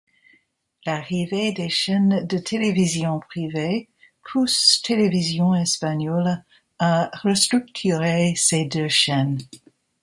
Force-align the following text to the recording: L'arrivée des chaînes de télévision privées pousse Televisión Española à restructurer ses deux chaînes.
L'arrivée 0.87 1.51
des 1.51 1.69
chaînes 1.69 2.25
de 2.25 2.39
télévision 2.39 3.19
privées 3.19 3.87
pousse 4.31 4.81
Televisión 4.81 5.53
Española 5.53 6.41
à 6.79 7.11
restructurer 7.21 8.33
ses 8.35 8.65
deux 8.65 8.87
chaînes. 8.89 9.37